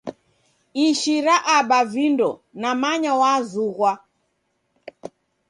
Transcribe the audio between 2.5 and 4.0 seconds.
namanya wazughwa.